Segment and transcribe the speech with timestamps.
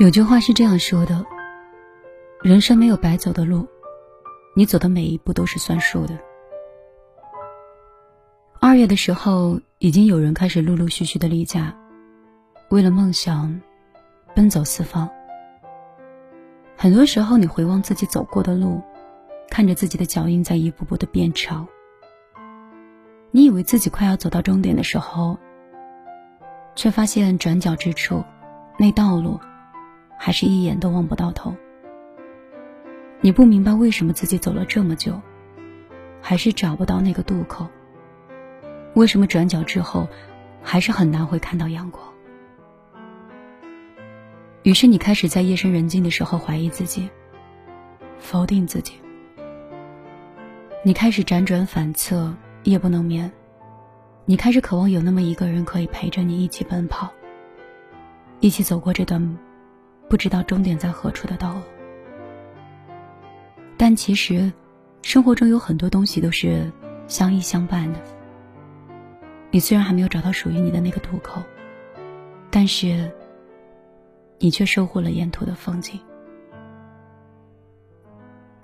[0.00, 1.26] 有句话是这样说的：
[2.42, 3.68] 人生没有白走的路，
[4.56, 6.18] 你走的每一步都是算数的。
[8.58, 11.76] 二月的时候，已经有人开始陆陆续续的离家，
[12.70, 13.60] 为了梦想，
[14.34, 15.06] 奔走四方。
[16.78, 18.80] 很多时候，你回望自己走过的路，
[19.50, 21.68] 看着自己的脚印在一步步的变长，
[23.32, 25.36] 你以为自己快要走到终点的时候，
[26.74, 28.24] 却发现转角之处，
[28.78, 29.38] 那道路。
[30.22, 31.54] 还是一眼都望不到头。
[33.22, 35.18] 你不明白为什么自己走了这么久，
[36.20, 37.66] 还是找不到那个渡口。
[38.92, 40.06] 为什么转角之后，
[40.62, 42.06] 还是很难会看到阳光？
[44.62, 47.08] 于是你开始在夜深人静的时候怀疑自己，
[48.18, 48.92] 否定自己。
[50.84, 52.34] 你开始辗转反侧，
[52.64, 53.32] 夜不能眠。
[54.26, 57.08] 你开始渴望有那么一个人可以陪着你一起奔跑，
[58.40, 59.38] 一起走过这段。
[60.10, 61.60] 不知道终点在何处的道路，
[63.76, 64.52] 但其实，
[65.02, 66.68] 生活中有很多东西都是
[67.06, 68.00] 相依相伴的。
[69.52, 71.40] 你虽然还没有找到属于你的那个渡口，
[72.50, 73.08] 但是，
[74.40, 76.00] 你却收获了沿途的风景。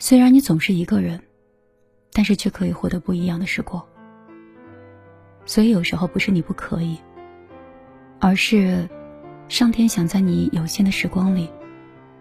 [0.01, 1.23] 虽然你总是一个人，
[2.12, 3.81] 但是却可以获得不一样的时光。
[5.45, 6.99] 所以有时候不是你不可以，
[8.19, 8.89] 而是。
[9.49, 11.49] 上天想在你有限的时光里，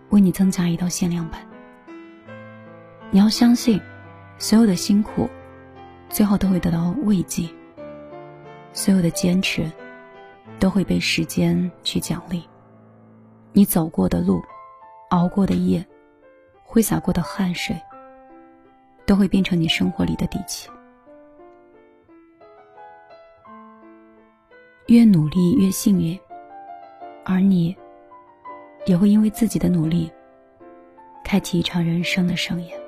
[0.09, 1.41] 为你增加一道限量版。
[3.09, 3.81] 你要相信，
[4.37, 5.27] 所有的辛苦，
[6.07, 7.49] 最后都会得到慰藉；
[8.73, 9.71] 所有的坚持，
[10.59, 12.43] 都会被时间去奖励。
[13.53, 14.39] 你走过的路，
[15.09, 15.83] 熬过的夜，
[16.63, 17.75] 挥洒过的汗水，
[19.07, 20.69] 都会变成你生活里的底气。
[24.87, 26.19] 越努力，越幸运。
[27.27, 27.75] 而你，
[28.85, 30.11] 也会因为自己的努力，
[31.23, 32.79] 开启一场人生的盛宴。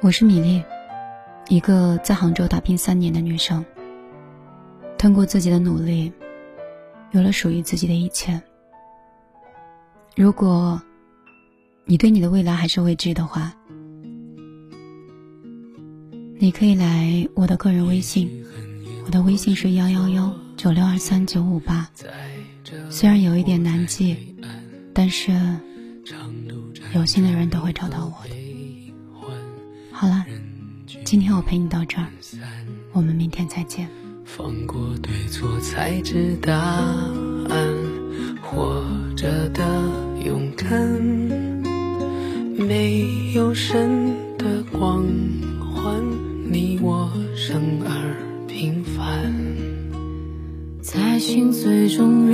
[0.00, 0.62] 我是米粒，
[1.48, 3.64] 一个在杭州打拼三年的女生。
[4.96, 6.12] 通过自己的努力，
[7.10, 8.40] 有了属于自己的一切。
[10.14, 10.80] 如果
[11.86, 13.52] 你对你的未来还是未知的话，
[16.38, 18.46] 你可以来我的个人微信，
[19.10, 20.32] 我的微信是幺幺幺。
[20.56, 21.90] 九六二三九五八，
[22.88, 24.16] 虽然有一点难记，
[24.94, 25.32] 但是
[26.94, 28.94] 有心的人都会找到我的。
[29.90, 30.24] 好了，
[31.04, 32.06] 今天我陪你到这儿，
[32.92, 33.88] 我们明天再见。
[34.24, 37.66] 放过对错才知答案，
[38.40, 38.80] 活
[39.16, 39.64] 着的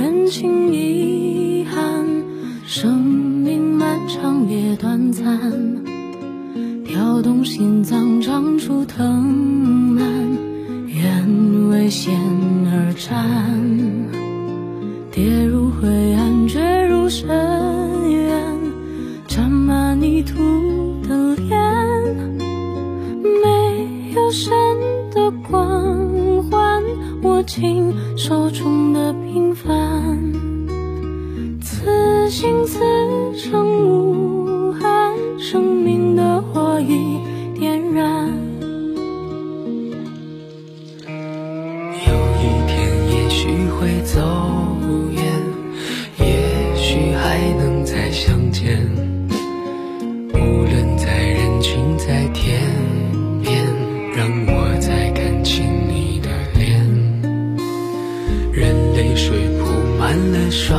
[0.09, 2.05] 年轻遗憾，
[2.65, 5.37] 生命漫长也短暂，
[6.85, 9.21] 跳动心脏长出藤
[9.95, 10.05] 蔓，
[10.87, 12.17] 愿为险
[12.71, 13.19] 而战，
[15.11, 16.06] 跌入灰
[27.47, 27.93] 握紧。
[28.17, 30.33] 手中的平凡，
[31.61, 32.79] 此心此
[33.33, 36.16] 生无憾，生命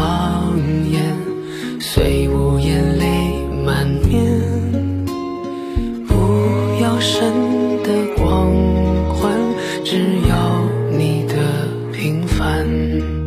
[0.09, 1.15] 了双眼，
[1.81, 4.41] 虽无言泪满面，
[6.07, 6.15] 不
[6.83, 7.31] 要神
[7.83, 8.51] 的光
[9.15, 9.31] 环，
[9.85, 9.99] 只
[10.29, 10.63] 要
[10.97, 11.35] 你的
[11.93, 13.18] 平凡。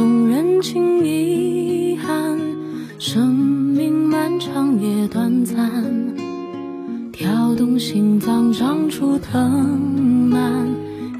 [0.00, 2.38] 人情遗憾。
[2.98, 6.14] 生命漫长也短暂，
[7.10, 10.68] 跳动心脏长出藤蔓，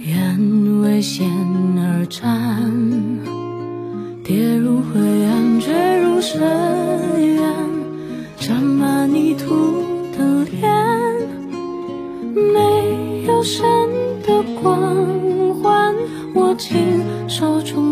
[0.00, 1.28] 愿为险
[1.76, 2.72] 而战，
[4.22, 6.40] 跌入灰暗，坠入深
[7.34, 7.42] 渊，
[8.38, 9.82] 沾满泥土
[10.16, 10.62] 的脸，
[12.34, 13.64] 没有神
[14.24, 15.94] 的光环，
[16.34, 16.76] 握紧
[17.26, 17.91] 手中